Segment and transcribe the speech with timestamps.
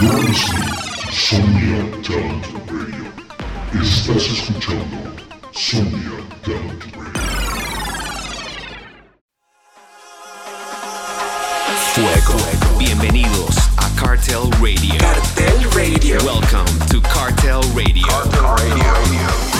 [0.00, 0.72] You're listening
[1.20, 3.12] to Talent Radio.
[3.74, 4.96] Estás escuchando
[5.52, 7.22] Sonia Talent Radio.
[11.92, 12.78] Fuego.
[12.78, 14.98] Bienvenidos a Cartel Radio.
[14.98, 16.18] Cartel Radio.
[16.24, 18.06] Welcome to Cartel Radio.
[18.30, 19.51] Presented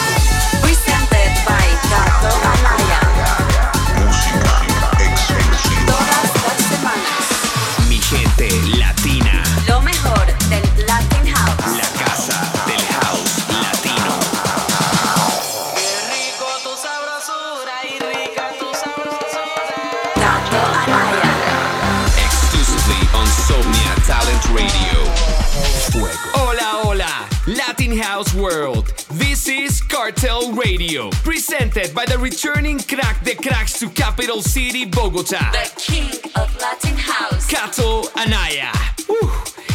[28.23, 28.87] House World.
[29.11, 31.11] This is Cartel Radio.
[31.25, 35.51] Presented by the returning crack the cracks to capital city Bogota.
[35.51, 37.49] The king of Latin House.
[37.49, 38.92] Cato Anaya.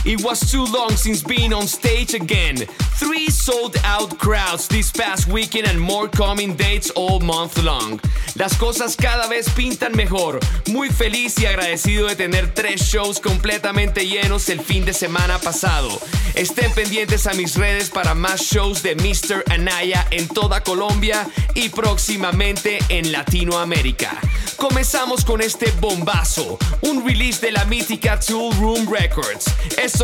[0.07, 2.55] It was too long since being on stage again.
[2.95, 7.99] Three sold out crowds this past weekend and more coming dates all month long.
[8.37, 10.39] Las cosas cada vez pintan mejor.
[10.71, 15.89] Muy feliz y agradecido de tener tres shows completamente llenos el fin de semana pasado.
[16.35, 19.43] Estén pendientes a mis redes para más shows de Mr.
[19.51, 24.17] Anaya en toda Colombia y próximamente en Latinoamérica.
[24.55, 29.45] Comenzamos con este bombazo, un release de la mítica Tool Room Records.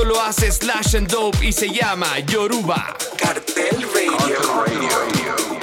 [0.01, 2.95] Lo hace Slash and Dope y se llama Yoruba.
[3.17, 4.27] Cartel Radio.
[4.27, 5.62] Yeah.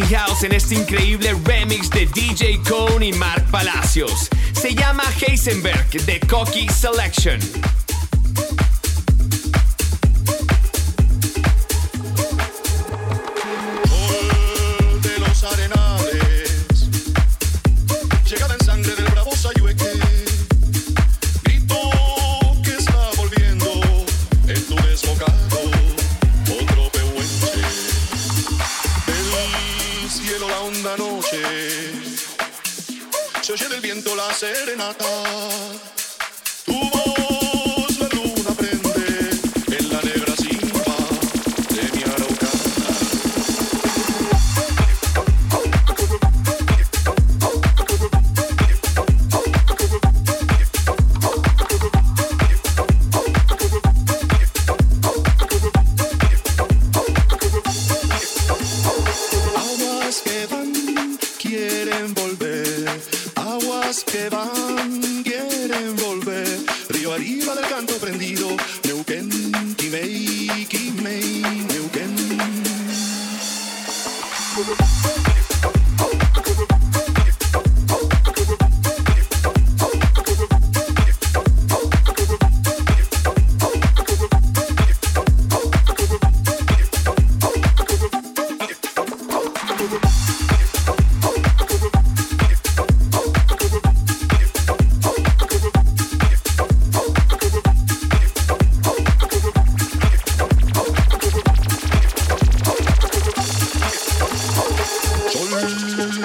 [0.00, 4.28] House en este increíble remix de DJ Cone y Mark Palacios.
[4.52, 7.81] Se llama Heisenberg de Cocky Selection.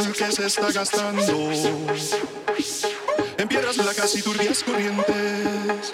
[0.06, 1.52] que se está gastando
[3.38, 5.92] en piedras blancas y turbias corrientes.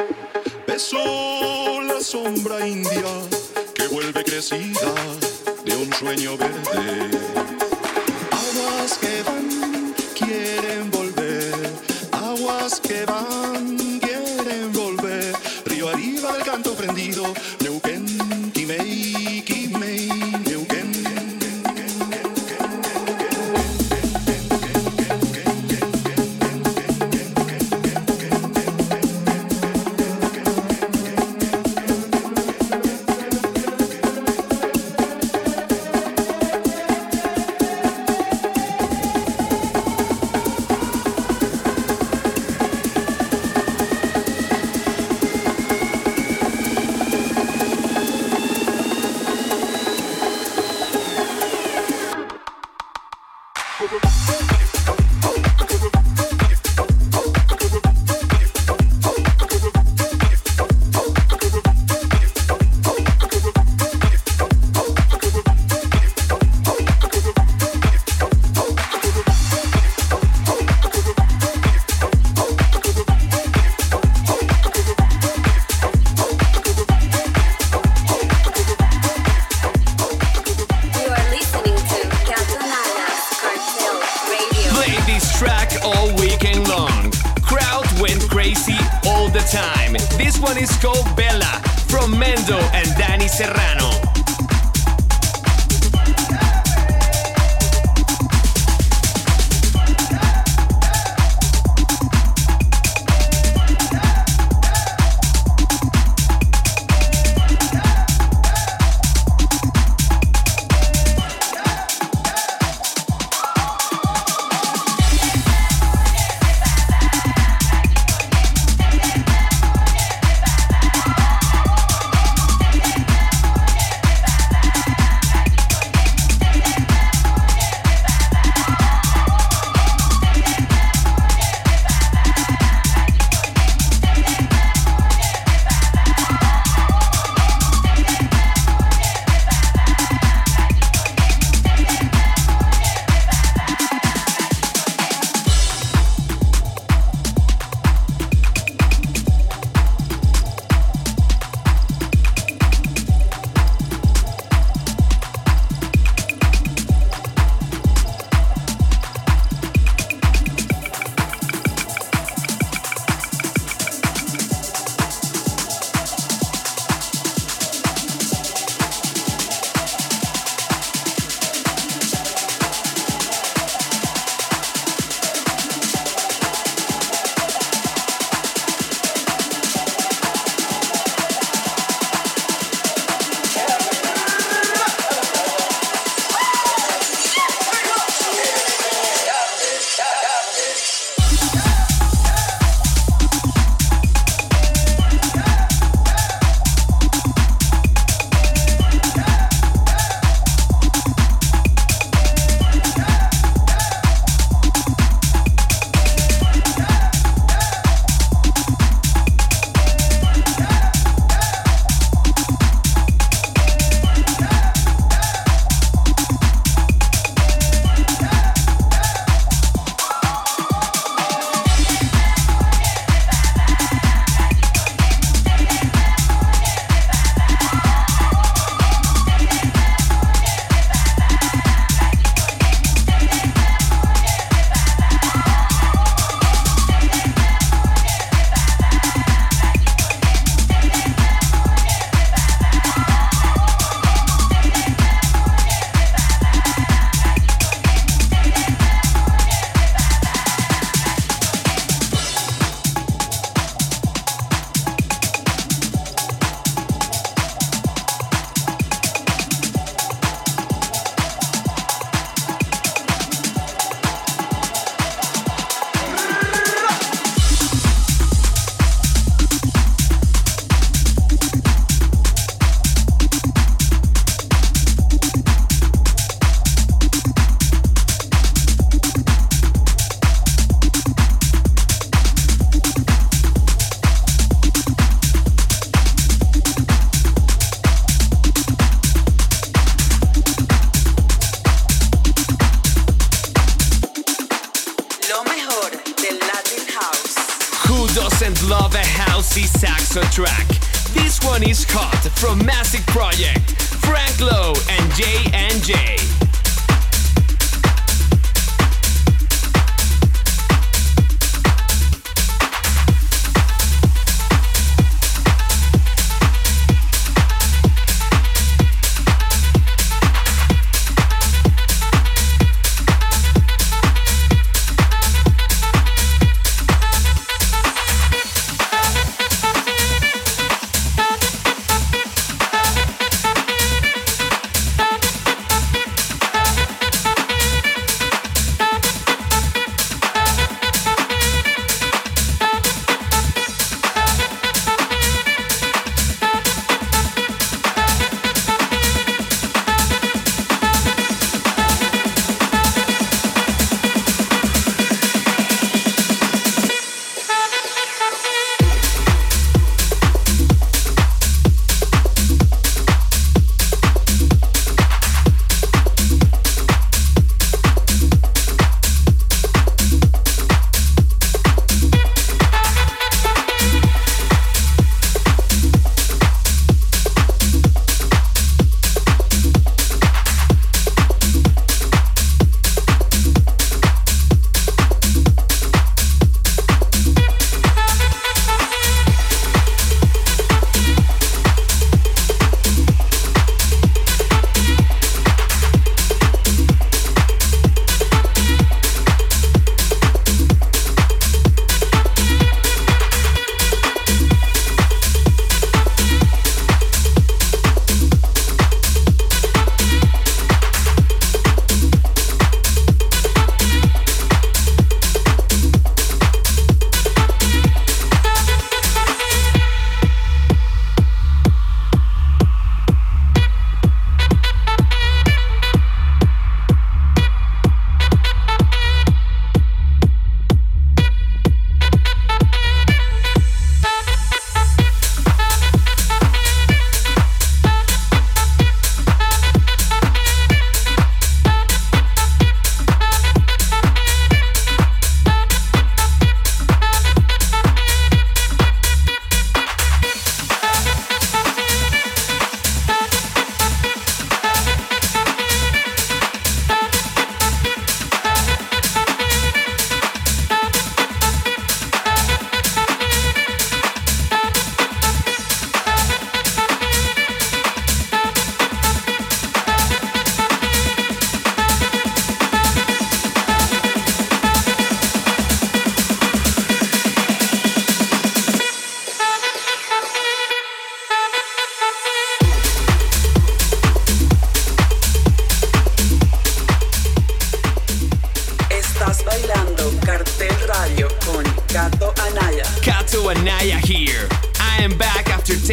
[0.67, 2.91] Besó la sombra india
[3.73, 4.93] que vuelve crecida
[5.63, 7.42] de un sueño verde.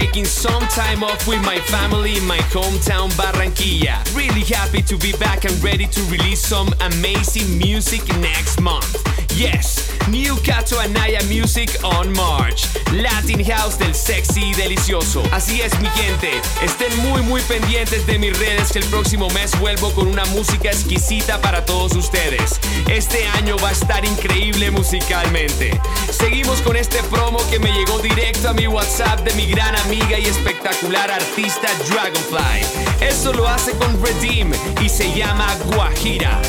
[0.01, 4.03] taking some time off with my family in my hometown Barranquilla.
[4.17, 9.20] Really happy to be back and ready to release some amazing music next month.
[9.37, 12.67] Yes, new Cato Anaya music on March.
[12.93, 15.23] Latin House del sexy y delicioso.
[15.33, 16.31] Así es, mi gente.
[16.63, 20.71] Estén muy, muy pendientes de mis redes que el próximo mes vuelvo con una música
[20.71, 22.61] exquisita para todos ustedes.
[22.89, 25.81] Este año va a estar increíble musicalmente.
[26.11, 30.19] Seguimos con este promo que me llegó directo a mi WhatsApp de mi gran amiga
[30.19, 33.07] y espectacular artista Dragonfly.
[33.07, 36.41] Esto lo hace con Redeem y se llama Guajira.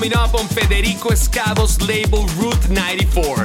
[0.00, 3.39] Coming up on Federico Escado's label Route 94.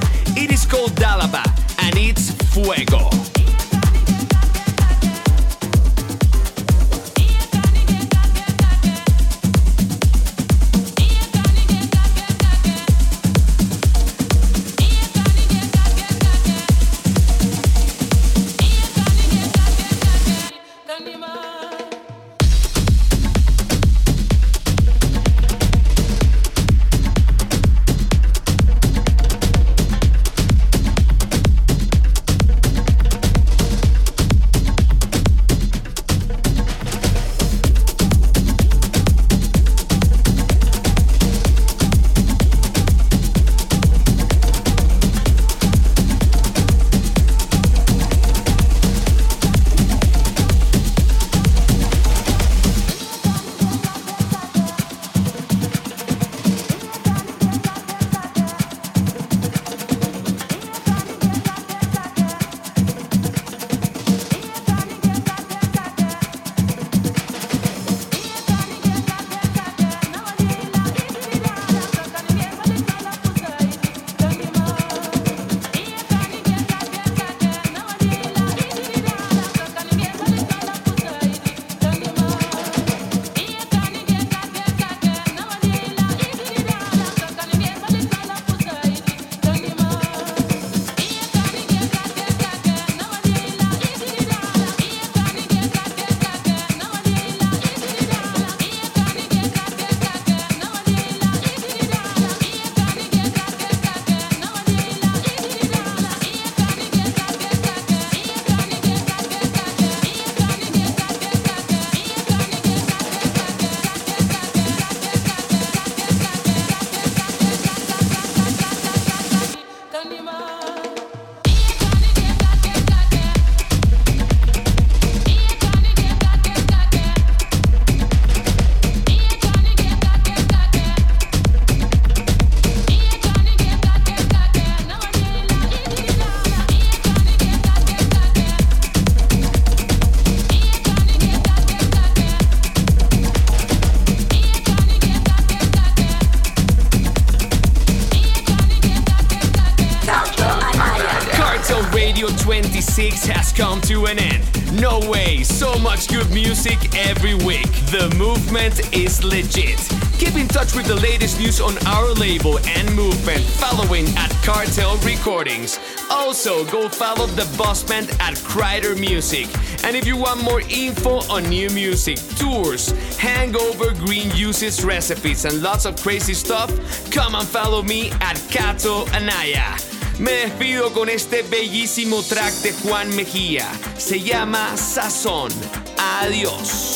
[158.66, 159.78] Movement is legit.
[160.18, 164.98] Keep in touch with the latest news on our label and movement following at Cartel
[164.98, 165.80] Recordings.
[166.10, 169.48] Also, go follow the boss band at Kreider Music.
[169.84, 175.62] And if you want more info on new music, tours, hangover green uses recipes, and
[175.62, 176.72] lots of crazy stuff,
[177.12, 179.78] come and follow me at Cato Anaya.
[180.18, 183.68] Me despido con este bellísimo track de Juan Mejía.
[183.98, 185.52] Se llama Sazón.
[185.98, 186.95] Adiós.